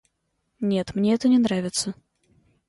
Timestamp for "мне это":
0.95-1.27